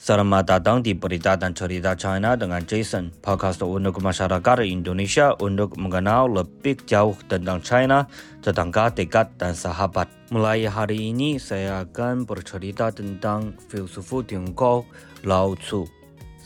Selamat 0.00 0.48
datang 0.48 0.80
di 0.80 0.96
Berita 0.96 1.36
dan 1.36 1.52
Cerita 1.52 1.92
China 1.92 2.32
dengan 2.32 2.64
Jason, 2.64 3.12
podcast 3.20 3.60
untuk 3.60 4.00
masyarakat 4.00 4.64
Indonesia 4.64 5.36
untuk 5.36 5.76
mengenal 5.76 6.24
lebih 6.24 6.80
jauh 6.88 7.12
tentang 7.28 7.60
China, 7.60 8.08
tetangga 8.40 8.88
dekat 8.88 9.36
dan 9.36 9.52
sahabat. 9.52 10.08
Mulai 10.32 10.64
hari 10.72 11.12
ini 11.12 11.36
saya 11.36 11.84
akan 11.84 12.24
bercerita 12.24 12.88
tentang 12.96 13.60
filsuf 13.68 14.24
Tiongkok 14.24 14.88
Lao 15.28 15.52
Tzu. 15.60 15.84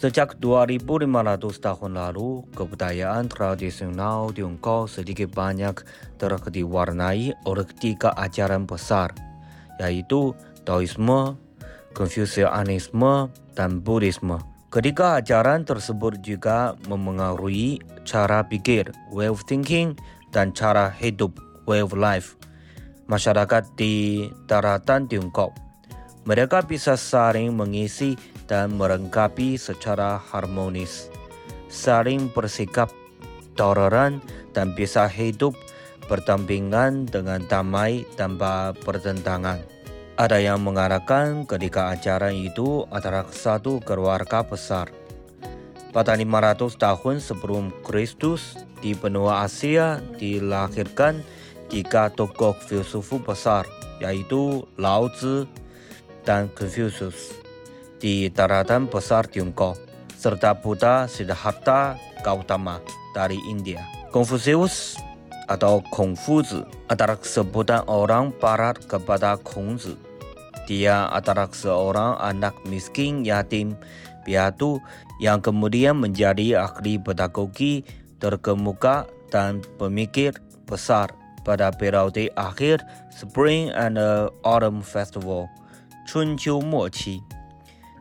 Sejak 0.03 0.35
2500 0.43 1.39
tahun 1.39 1.95
lalu, 1.95 2.43
kebudayaan 2.59 3.31
tradisional 3.31 4.35
Tiongkok 4.35 4.91
sedikit 4.91 5.31
banyak 5.31 5.79
telah 6.19 6.43
diwarnai 6.43 7.47
oleh 7.47 7.69
tiga 7.79 8.19
ajaran 8.19 8.67
besar, 8.67 9.15
yaitu 9.79 10.35
Taoisme, 10.67 11.44
Konfusianisme, 11.95 13.31
dan 13.55 13.81
Buddhisme. 13.81 14.43
Ketiga 14.75 15.23
ajaran 15.23 15.63
tersebut 15.63 16.19
juga 16.19 16.75
memengaruhi 16.91 17.79
cara 18.03 18.43
pikir, 18.43 18.91
way 19.15 19.31
of 19.31 19.47
thinking, 19.47 19.95
dan 20.35 20.51
cara 20.51 20.91
hidup, 20.91 21.39
way 21.71 21.79
of 21.79 21.95
life, 21.95 22.35
masyarakat 23.07 23.63
di 23.79 24.27
daratan 24.51 25.07
Tiongkok. 25.07 25.55
Mereka 26.27 26.67
bisa 26.67 26.99
saling 26.99 27.55
mengisi 27.55 28.19
dan 28.51 28.75
melengkapi 28.75 29.55
secara 29.55 30.19
harmonis, 30.19 31.07
saling 31.71 32.27
bersikap 32.35 32.91
toleran 33.55 34.19
dan 34.51 34.75
bisa 34.75 35.07
hidup 35.07 35.55
berdampingan 36.11 37.07
dengan 37.09 37.41
damai 37.47 38.03
tanpa 38.19 38.75
pertentangan. 38.85 39.63
Ada 40.15 40.39
yang 40.39 40.63
mengatakan 40.63 41.43
ketika 41.43 41.91
ajaran 41.91 42.39
itu 42.39 42.87
adalah 42.87 43.27
satu 43.35 43.83
keluarga 43.83 44.47
besar. 44.47 44.95
Pada 45.91 46.15
500 46.15 46.79
tahun 46.79 47.19
sebelum 47.19 47.75
Kristus, 47.83 48.55
di 48.79 48.95
benua 48.95 49.43
Asia 49.43 49.99
dilahirkan 50.15 51.19
tiga 51.67 52.15
tokoh 52.15 52.55
filsuf 52.63 53.11
besar, 53.27 53.67
yaitu 53.99 54.63
Lao 54.79 55.11
Tzu 55.11 55.51
dan 56.23 56.47
Confucius 56.55 57.35
di 57.99 58.31
daratan 58.31 58.87
besar 58.87 59.27
Tiongkok, 59.27 59.75
serta 60.15 60.55
Buddha 60.55 61.11
Siddhartha 61.11 61.99
Gautama 62.23 62.79
dari 63.19 63.43
India. 63.51 63.83
Confucius 64.15 64.95
atau 65.49 65.85
Kongfuzi 65.93 66.65
adalah 66.89 67.21
sebutan 67.21 67.85
orang 67.89 68.33
barat 68.41 68.81
kepada 68.89 69.37
Kongzi. 69.41 69.97
Dia 70.65 71.13
adalah 71.13 71.53
seorang 71.53 72.17
anak 72.21 72.57
miskin 72.65 73.21
yatim 73.25 73.77
piatu 74.25 74.81
yang 75.21 75.45
kemudian 75.45 76.01
menjadi 76.01 76.65
ahli 76.65 76.97
pedagogi 76.97 77.85
terkemuka 78.17 79.05
dan 79.29 79.61
pemikir 79.77 80.33
besar 80.65 81.13
pada 81.45 81.69
periode 81.69 82.33
akhir 82.41 82.81
Spring 83.13 83.69
and 83.77 84.01
Autumn 84.41 84.81
Festival, 84.81 85.45
Chunqiu 86.09 86.65
Moqi. 86.65 87.21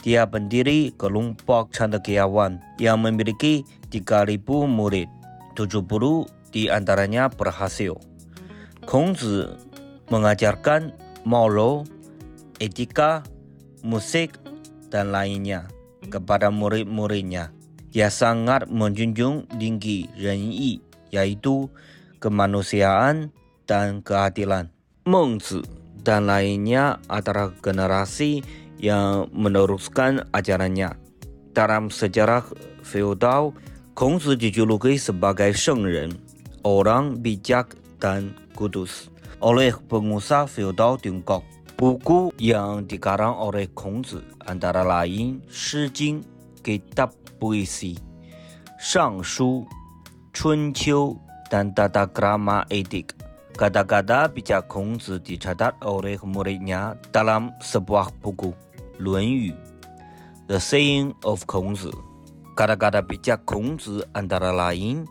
Dia 0.03 0.27
pendiri 0.27 0.95
kelompok 0.95 1.71
cendekiawan 1.75 2.59
yang 2.79 3.03
memiliki 3.03 3.63
3.000 3.91 4.39
murid, 4.67 5.07
70 5.55 6.27
di 6.53 6.69
antaranya 6.69 7.27
berhasil. 7.33 7.97
Kongzi 8.85 9.49
mengajarkan 10.13 10.93
moral, 11.25 11.89
etika, 12.61 13.25
musik, 13.81 14.37
dan 14.93 15.09
lainnya 15.09 15.65
kepada 16.13 16.53
murid-muridnya. 16.53 17.49
Dia 17.89 18.13
sangat 18.13 18.69
menjunjung 18.69 19.49
tinggi 19.57 20.05
renyi, 20.13 20.81
yaitu 21.09 21.69
kemanusiaan 22.21 23.33
dan 23.65 24.05
keadilan. 24.05 24.69
Mengzi 25.09 25.65
dan 26.03 26.29
lainnya 26.29 27.01
adalah 27.09 27.51
generasi 27.63 28.43
yang 28.77 29.31
meneruskan 29.31 30.27
ajarannya. 30.35 30.99
Dalam 31.53 31.87
sejarah 31.93 32.43
feodal, 32.83 33.55
Kongzi 33.93 34.33
dijuluki 34.35 34.97
sebagai 34.97 35.53
Shengren, 35.53 36.17
orang 36.63 37.19
bijak 37.19 37.75
dan 37.99 38.35
kudus, 38.55 39.11
oleh 39.43 39.75
pengusaha 39.87 40.47
feodal 40.47 40.99
Tiongkok. 40.99 41.43
Buku 41.73 42.31
yang 42.39 42.87
dikarang 42.87 43.35
oleh 43.35 43.67
Kongzi 43.75 44.23
antara 44.47 44.87
lain 44.87 45.43
Shi 45.51 45.91
Jing, 45.91 46.23
Kitab 46.63 47.11
Puisi, 47.41 47.99
Shang 48.79 49.19
Shu, 49.19 49.67
Chun 50.31 50.71
Qiu, 50.71 51.19
dan 51.51 51.75
Tata 51.75 52.07
Krama 52.07 52.63
Edik. 52.71 53.13
Kata-kata 53.53 54.31
bijak 54.31 54.65
Kongzi 54.71 55.19
dicatat 55.21 55.77
oleh 55.85 56.17
muridnya 56.23 56.97
dalam 57.11 57.51
sebuah 57.61 58.09
buku, 58.23 58.55
Lunyu, 58.97 59.53
The 60.47 60.57
Saying 60.57 61.13
of 61.27 61.43
Kongzi. 61.45 61.91
Kata-kata 62.57 63.03
bijak 63.03 63.43
Kongzi 63.45 64.01
antara 64.17 64.49
lain, 64.55 65.05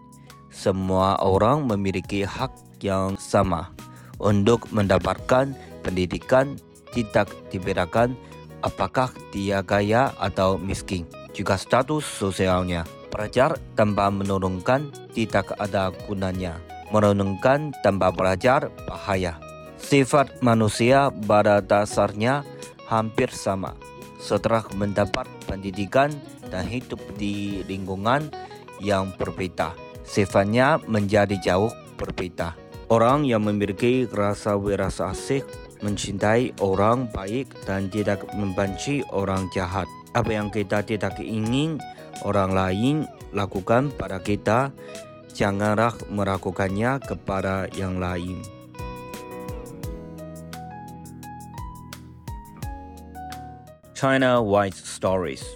semua 0.53 1.17
orang 1.25 1.65
memiliki 1.65 2.29
hak 2.29 2.53
yang 2.85 3.17
sama 3.17 3.73
untuk 4.21 4.69
mendapatkan 4.71 5.57
pendidikan 5.81 6.61
tidak 6.93 7.33
dibedakan 7.49 8.15
apakah 8.61 9.11
dia 9.33 9.65
kaya 9.65 10.13
atau 10.21 10.61
miskin. 10.61 11.09
Juga 11.33 11.57
status 11.57 12.05
sosialnya. 12.05 12.85
Belajar 13.09 13.57
tanpa 13.77 14.09
menurunkan 14.09 14.93
tidak 15.17 15.53
ada 15.57 15.93
gunanya. 16.05 16.61
Menurunkan 16.93 17.73
tanpa 17.81 18.13
belajar 18.13 18.69
bahaya. 18.85 19.41
Sifat 19.81 20.45
manusia 20.45 21.09
pada 21.27 21.65
dasarnya 21.65 22.45
hampir 22.87 23.33
sama. 23.33 23.73
Setelah 24.21 24.63
mendapat 24.79 25.27
pendidikan 25.49 26.13
dan 26.53 26.69
hidup 26.69 27.01
di 27.19 27.67
lingkungan 27.67 28.31
yang 28.79 29.11
berbeda, 29.19 29.75
sifatnya 30.05 30.83
menjadi 30.87 31.39
jauh 31.41 31.71
berbeda. 31.97 32.55
Orang 32.93 33.25
yang 33.25 33.49
memiliki 33.49 34.05
rasa 34.05 34.53
wirasa 34.61 35.17
asik 35.17 35.49
mencintai 35.81 36.53
orang 36.61 37.09
baik 37.09 37.49
dan 37.65 37.89
tidak 37.89 38.29
membenci 38.37 39.01
orang 39.11 39.49
jahat. 39.57 39.89
Apa 40.13 40.37
yang 40.37 40.53
kita 40.53 40.85
tidak 40.85 41.17
ingin 41.19 41.81
orang 42.23 42.53
lain 42.53 42.97
lakukan 43.33 43.89
pada 43.97 44.21
kita, 44.21 44.71
janganlah 45.33 45.97
melakukannya 46.13 47.01
kepada 47.01 47.67
yang 47.73 47.97
lain. 47.97 48.45
China 53.97 54.43
White 54.43 54.77
Stories 54.77 55.47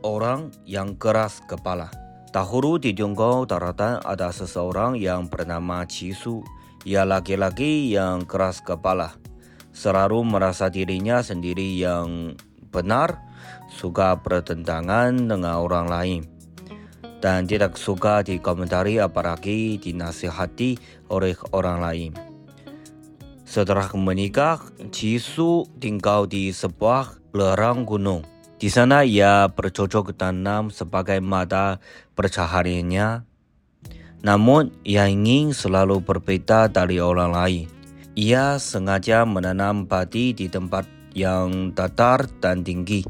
Orang 0.00 0.54
yang 0.62 0.94
keras 0.94 1.42
kepala 1.44 2.03
Dahulu 2.34 2.82
di 2.82 2.90
Tiongkok 2.90 3.46
daratan 3.46 4.02
ada 4.02 4.34
seseorang 4.34 4.98
yang 4.98 5.30
bernama 5.30 5.86
Cisu. 5.86 6.42
Ia 6.82 7.06
laki-laki 7.06 7.94
yang 7.94 8.26
keras 8.26 8.58
kepala 8.58 9.14
selalu 9.70 10.26
merasa 10.26 10.66
dirinya 10.66 11.22
sendiri 11.22 11.78
yang 11.78 12.34
benar, 12.74 13.22
suka 13.70 14.18
bertentangan 14.18 15.14
dengan 15.30 15.62
orang 15.62 15.86
lain, 15.86 16.22
dan 17.22 17.46
tidak 17.46 17.78
suka 17.78 18.26
dikomentari 18.26 18.98
apalagi 18.98 19.78
dinasihati 19.78 20.78
oleh 21.14 21.38
orang 21.54 21.78
lain. 21.82 22.12
Setelah 23.46 23.90
menikah, 23.94 24.58
Cisu 24.90 25.70
tinggal 25.78 26.26
di 26.26 26.50
sebuah 26.50 27.30
lerang 27.30 27.86
gunung. 27.86 28.33
Di 28.64 28.72
sana 28.72 29.04
ia 29.04 29.44
bercocok 29.52 30.16
tanam 30.16 30.72
sebagai 30.72 31.20
mata 31.20 31.84
percahariannya. 32.16 33.20
Namun, 34.24 34.72
ia 34.88 35.04
ingin 35.04 35.52
selalu 35.52 36.00
berbeda 36.00 36.72
dari 36.72 36.96
orang 36.96 37.28
lain. 37.28 37.68
Ia 38.16 38.56
sengaja 38.56 39.28
menanam 39.28 39.84
padi 39.84 40.32
di 40.32 40.48
tempat 40.48 40.88
yang 41.12 41.76
datar 41.76 42.24
dan 42.40 42.64
tinggi. 42.64 43.04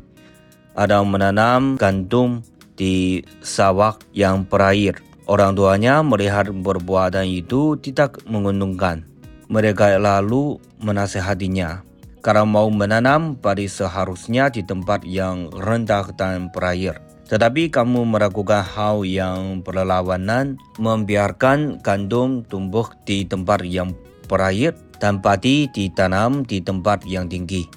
Ada 0.75 1.07
menanam 1.07 1.79
gandum 1.79 2.43
di 2.75 3.23
sawah 3.39 3.95
yang 4.11 4.43
berair. 4.51 4.99
Orang 5.31 5.55
tuanya 5.55 6.03
melihat 6.03 6.51
perbuatan 6.51 7.31
itu 7.31 7.79
tidak 7.79 8.27
menguntungkan. 8.27 9.07
Mereka 9.47 10.03
lalu 10.03 10.59
menasehatinya. 10.83 11.94
Kalau 12.25 12.49
mau 12.49 12.73
menanam 12.73 13.37
padi 13.37 13.69
seharusnya 13.69 14.49
di 14.49 14.65
tempat 14.65 15.05
yang 15.05 15.53
rendah 15.53 16.09
dan 16.17 16.49
berair. 16.49 16.97
Tetapi 17.29 17.69
kamu 17.69 18.09
melakukan 18.09 18.65
hal 18.65 19.05
yang 19.05 19.61
berlawanan, 19.61 20.57
membiarkan 20.81 21.85
gandum 21.85 22.41
tumbuh 22.49 22.89
di 23.05 23.29
tempat 23.29 23.69
yang 23.69 23.93
berair 24.25 24.73
dan 24.97 25.21
padi 25.21 25.69
ditanam 25.69 26.49
di 26.49 26.65
tempat 26.65 27.05
yang 27.05 27.29
tinggi. 27.29 27.69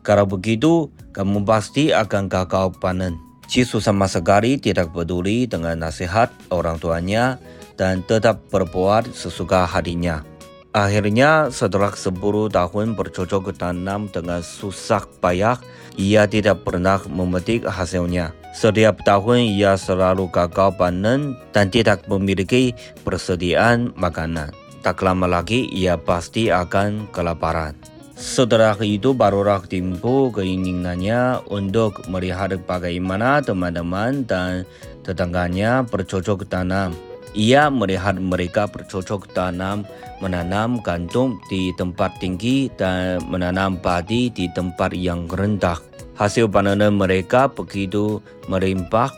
Kalau 0.00 0.24
begitu, 0.24 0.88
kamu 1.12 1.44
pasti 1.44 1.92
akan 1.92 2.32
gagal 2.32 2.80
panen. 2.80 3.20
Cisu 3.44 3.84
sama 3.84 4.08
sekali 4.08 4.56
tidak 4.56 4.96
peduli 4.96 5.44
dengan 5.44 5.84
nasihat 5.84 6.32
orang 6.48 6.80
tuanya 6.80 7.36
dan 7.76 8.00
tetap 8.08 8.40
berbuat 8.48 9.12
sesuka 9.12 9.68
hatinya. 9.68 10.35
Akhirnya 10.76 11.48
setelah 11.48 11.88
10 11.88 12.52
tahun 12.52 13.00
bercocok 13.00 13.56
tanam 13.56 14.12
dengan 14.12 14.44
susah 14.44 15.08
payah, 15.24 15.56
ia 15.96 16.28
tidak 16.28 16.68
pernah 16.68 17.00
memetik 17.08 17.64
hasilnya. 17.64 18.36
Setiap 18.52 19.00
tahun 19.00 19.56
ia 19.56 19.80
selalu 19.80 20.28
gagal 20.28 20.76
panen 20.76 21.32
dan 21.56 21.72
tidak 21.72 22.04
memiliki 22.12 22.76
persediaan 23.08 23.96
makanan. 23.96 24.52
Tak 24.84 25.00
lama 25.00 25.24
lagi 25.24 25.64
ia 25.72 25.96
pasti 25.96 26.52
akan 26.52 27.08
kelaparan. 27.08 27.72
Setelah 28.12 28.76
itu 28.84 29.16
barulah 29.16 29.64
timbul 29.64 30.28
keinginannya 30.28 31.40
untuk 31.48 32.04
melihat 32.12 32.52
bagaimana 32.68 33.40
teman-teman 33.40 34.28
dan 34.28 34.68
tetangganya 35.08 35.88
bercocok 35.88 36.44
tanam. 36.44 36.92
Ia 37.36 37.68
melihat 37.68 38.16
mereka 38.16 38.64
bercocok 38.64 39.36
tanam 39.36 39.84
menanam 40.24 40.80
gandum 40.80 41.36
di 41.52 41.68
tempat 41.76 42.16
tinggi 42.16 42.72
dan 42.72 43.20
menanam 43.28 43.76
padi 43.76 44.32
di 44.32 44.48
tempat 44.48 44.96
yang 44.96 45.28
rendah. 45.28 45.76
Hasil 46.16 46.48
panen 46.48 46.80
mereka 46.96 47.52
begitu 47.52 48.24
melimpah. 48.48 49.12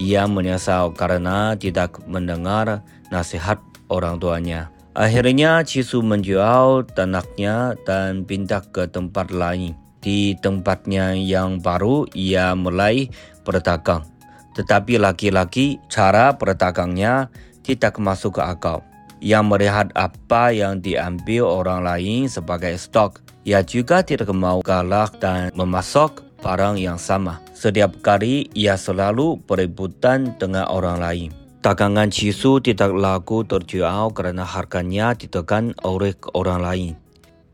Ia 0.00 0.24
menyesal 0.24 0.96
karena 0.96 1.52
tidak 1.54 2.00
mendengar 2.08 2.80
nasihat 3.12 3.60
orang 3.92 4.16
tuanya. 4.16 4.72
Akhirnya 4.96 5.60
Cisu 5.68 6.00
menjual 6.00 6.88
tanahnya 6.96 7.76
dan 7.84 8.24
pindah 8.24 8.64
ke 8.72 8.88
tempat 8.88 9.28
lain. 9.28 9.76
Di 10.00 10.32
tempatnya 10.40 11.12
yang 11.12 11.60
baru, 11.60 12.08
ia 12.16 12.56
mulai 12.56 13.12
berdagang. 13.44 14.13
Tetapi 14.54 15.02
laki-laki 15.02 15.82
cara 15.90 16.34
berdagangnya 16.34 17.30
tidak 17.66 17.98
masuk 17.98 18.38
ke 18.38 18.42
akal. 18.42 18.86
Ia 19.24 19.40
melihat 19.40 19.88
apa 19.96 20.52
yang 20.52 20.84
diambil 20.84 21.48
orang 21.48 21.80
lain 21.82 22.28
sebagai 22.28 22.76
stok. 22.76 23.24
Ia 23.44 23.64
juga 23.64 24.04
tidak 24.04 24.32
mau 24.32 24.60
kalah 24.60 25.08
dan 25.16 25.52
memasok 25.56 26.24
barang 26.44 26.76
yang 26.76 27.00
sama. 27.00 27.40
Setiap 27.56 28.04
kali 28.04 28.52
ia 28.52 28.76
selalu 28.76 29.40
berebutan 29.48 30.36
dengan 30.36 30.68
orang 30.68 31.00
lain. 31.00 31.30
Dagangan 31.64 32.12
Cisu 32.12 32.60
tidak 32.60 32.92
laku 32.92 33.40
terjual 33.48 34.12
karena 34.12 34.44
harganya 34.44 35.16
ditekan 35.16 35.72
oleh 35.80 36.12
orang 36.36 36.60
lain. 36.60 36.92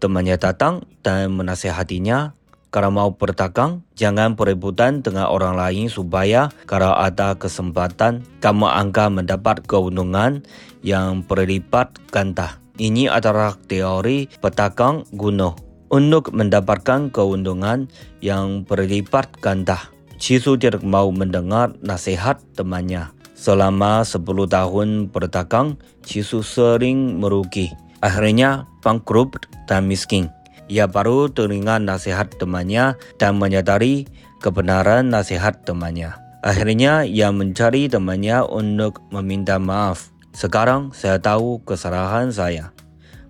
Temannya 0.03 0.35
datang 0.35 0.83
dan 1.07 1.31
menasehatinya 1.39 2.35
kalau 2.71 2.95
mau 2.95 3.11
berdagang, 3.19 3.83
jangan 3.99 4.39
berebutan 4.39 5.03
dengan 5.03 5.27
orang 5.27 5.59
lain 5.59 5.91
supaya 5.91 6.55
kalau 6.71 6.95
ada 6.95 7.35
kesempatan, 7.35 8.23
kamu 8.39 8.71
akan 8.71 9.23
mendapat 9.23 9.67
keuntungan 9.67 10.47
yang 10.87 11.27
berlipat 11.27 11.99
ganda. 12.15 12.63
Ini 12.79 13.11
adalah 13.11 13.59
teori 13.67 14.31
pedagang 14.39 15.03
kuno. 15.13 15.59
Untuk 15.91 16.31
mendapatkan 16.31 17.11
keuntungan 17.11 17.91
yang 18.23 18.63
berlipat 18.63 19.43
ganda, 19.43 19.91
Cisu 20.23 20.55
tidak 20.55 20.87
mau 20.87 21.11
mendengar 21.11 21.75
nasihat 21.83 22.39
temannya. 22.55 23.11
Selama 23.35 24.07
10 24.07 24.23
tahun 24.47 24.89
berdagang, 25.11 25.75
Cisu 26.07 26.47
sering 26.47 27.19
merugi. 27.19 27.75
Akhirnya 27.99 28.71
bangkrut 28.81 29.51
dan 29.67 29.91
miskin. 29.91 30.31
Ia 30.71 30.87
baru 30.87 31.27
teringat 31.27 31.83
nasihat 31.83 32.31
temannya 32.39 32.95
dan 33.19 33.43
menyadari 33.43 34.07
kebenaran 34.39 35.11
nasihat 35.11 35.67
temannya. 35.67 36.15
Akhirnya 36.47 37.03
ia 37.03 37.35
mencari 37.35 37.91
temannya 37.91 38.47
untuk 38.47 39.03
meminta 39.11 39.59
maaf. 39.59 40.15
Sekarang 40.31 40.95
saya 40.95 41.19
tahu 41.19 41.59
kesalahan 41.67 42.31
saya. 42.31 42.71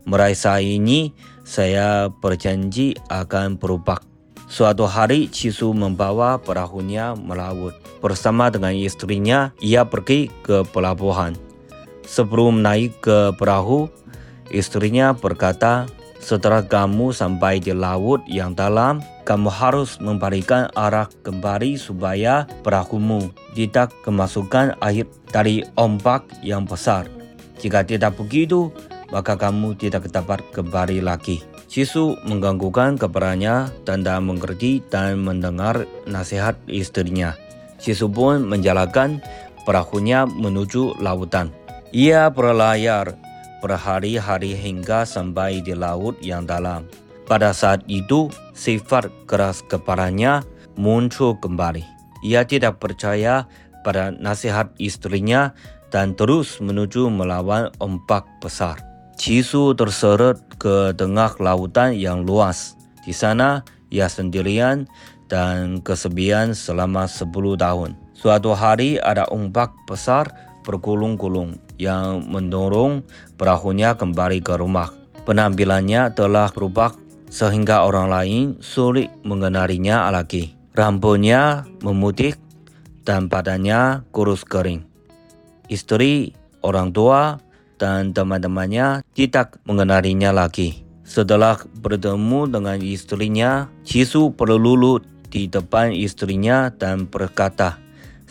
Saat 0.05 0.69
ini 0.69 1.17
saya 1.41 2.13
berjanji 2.13 3.01
akan 3.09 3.57
berubah. 3.57 4.05
Suatu 4.51 4.85
hari 4.85 5.33
Cisu 5.33 5.73
membawa 5.73 6.37
perahunya 6.37 7.17
melaut. 7.17 7.73
Bersama 8.05 8.53
dengan 8.53 8.75
istrinya, 8.77 9.55
ia 9.65 9.87
pergi 9.89 10.29
ke 10.45 10.67
pelabuhan. 10.69 11.39
Sebelum 12.05 12.59
naik 12.59 12.99
ke 13.01 13.31
perahu, 13.39 13.87
istrinya 14.51 15.15
berkata, 15.15 15.87
setelah 16.21 16.61
kamu 16.61 17.17
sampai 17.17 17.65
di 17.65 17.73
laut 17.73 18.21
yang 18.29 18.53
dalam, 18.53 19.01
kamu 19.25 19.49
harus 19.49 19.97
membalikan 20.05 20.69
arah 20.77 21.09
kembali 21.25 21.81
supaya 21.81 22.45
perahumu 22.61 23.33
tidak 23.57 23.89
kemasukan 24.05 24.77
air 24.85 25.09
dari 25.33 25.65
ombak 25.81 26.29
yang 26.45 26.69
besar. 26.69 27.09
Jika 27.57 27.89
tidak 27.89 28.21
begitu, 28.21 28.69
maka 29.09 29.35
kamu 29.35 29.75
tidak 29.81 30.13
dapat 30.13 30.45
kembali 30.53 31.01
lagi. 31.01 31.41
Sisu 31.71 32.21
mengganggukan 32.27 33.01
keberanya 33.01 33.73
dan 33.89 34.05
tak 34.05 34.21
mengerti 34.21 34.85
dan 34.93 35.23
mendengar 35.23 35.89
nasihat 36.05 36.59
istrinya. 36.69 37.33
Sisu 37.81 38.13
pun 38.13 38.45
menjalankan 38.45 39.23
perahunya 39.65 40.29
menuju 40.29 41.01
lautan. 41.01 41.49
Ia 41.91 42.31
berlayar 42.31 43.19
berhari-hari 43.61 44.57
hingga 44.57 45.05
sampai 45.05 45.61
di 45.61 45.77
laut 45.77 46.17
yang 46.25 46.49
dalam. 46.49 46.89
Pada 47.31 47.55
saat 47.55 47.87
itu, 47.87 48.27
sifat 48.59 49.07
keras 49.31 49.63
kepalanya 49.63 50.43
muncul 50.75 51.39
kembali. 51.39 51.87
Ia 52.27 52.43
tidak 52.43 52.83
percaya 52.83 53.47
pada 53.87 54.11
nasihat 54.11 54.75
istrinya 54.77 55.55
dan 55.95 56.19
terus 56.19 56.59
menuju 56.59 57.07
melawan 57.07 57.71
ombak 57.79 58.27
besar. 58.43 58.83
Cisu 59.21 59.77
terseret 59.77 60.41
ke 60.57 60.97
tengah 60.97 61.37
lautan 61.39 61.93
yang 61.93 62.25
luas. 62.25 62.75
Di 63.05 63.13
sana, 63.13 63.63
ia 63.93 64.09
sendirian 64.09 64.89
dan 65.29 65.79
kesepian 65.85 66.57
selama 66.57 67.07
10 67.07 67.31
tahun. 67.61 67.95
Suatu 68.17 68.53
hari 68.53 69.01
ada 69.01 69.25
ombak 69.31 69.73
besar 69.89 70.29
bergulung-gulung 70.63 71.57
yang 71.81 72.25
mendorong 72.29 73.05
perahunya 73.41 73.97
kembali 73.97 74.45
ke 74.45 74.55
rumah. 74.61 74.93
Penampilannya 75.25 76.13
telah 76.17 76.49
berubah 76.53 76.97
sehingga 77.31 77.87
orang 77.87 78.11
lain 78.11 78.45
sulit 78.59 79.09
mengenalinya 79.23 80.11
lagi. 80.11 80.57
Rambutnya 80.75 81.67
memutih 81.83 82.35
dan 83.07 83.31
badannya 83.31 84.07
kurus 84.11 84.43
kering. 84.47 84.87
Istri, 85.71 86.35
orang 86.67 86.91
tua, 86.91 87.39
dan 87.81 88.13
teman-temannya 88.13 89.01
tidak 89.17 89.57
mengenalinya 89.65 90.35
lagi. 90.35 90.85
Setelah 91.07 91.59
bertemu 91.81 92.47
dengan 92.47 92.79
istrinya, 92.79 93.67
Cisu 93.83 94.37
berlulu 94.37 95.03
di 95.31 95.51
depan 95.51 95.91
istrinya 95.91 96.71
dan 96.71 97.07
berkata, 97.09 97.79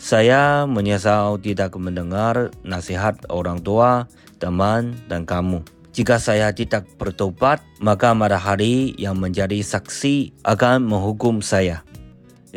saya 0.00 0.64
menyesal 0.64 1.36
tidak 1.36 1.76
mendengar 1.76 2.48
nasihat 2.64 3.20
orang 3.28 3.60
tua, 3.60 4.08
teman, 4.40 4.96
dan 5.12 5.28
kamu. 5.28 5.60
Jika 5.92 6.16
saya 6.16 6.56
tidak 6.56 6.88
bertobat, 6.96 7.60
maka 7.84 8.16
matahari 8.16 8.96
yang 8.96 9.20
menjadi 9.20 9.60
saksi 9.60 10.32
akan 10.48 10.88
menghukum 10.88 11.44
saya. 11.44 11.84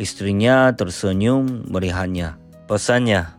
Istrinya 0.00 0.72
tersenyum 0.72 1.68
melihatnya. 1.68 2.40
Pesannya, 2.64 3.36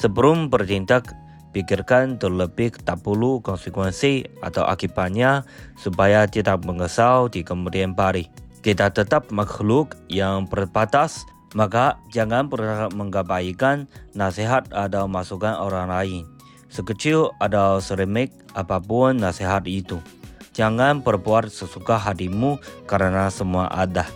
sebelum 0.00 0.48
bertindak, 0.48 1.12
pikirkan 1.52 2.16
terlebih 2.16 2.72
dahulu 2.80 3.44
konsekuensi 3.44 4.32
atau 4.40 4.64
akibatnya 4.64 5.44
supaya 5.76 6.24
tidak 6.24 6.64
mengesal 6.64 7.28
di 7.28 7.44
kemudian 7.44 7.92
hari. 7.92 8.32
Kita 8.64 8.88
tetap 8.88 9.28
makhluk 9.28 9.92
yang 10.08 10.48
berbatas 10.48 11.28
maka 11.52 12.00
jangan 12.12 12.48
pernah 12.48 12.88
mengabaikan 12.92 13.88
nasihat 14.16 14.68
atau 14.72 15.08
masukan 15.08 15.56
orang 15.56 15.88
lain. 15.88 16.24
Sekecil 16.72 17.36
atau 17.36 17.80
seremik 17.84 18.32
apa 18.56 18.80
pun 18.80 19.20
nasihat 19.20 19.64
itu. 19.68 20.00
Jangan 20.52 21.00
berbuat 21.00 21.48
sesuka 21.48 21.96
hatimu 21.96 22.60
karena 22.84 23.28
semua 23.32 23.68
ada. 23.72 24.08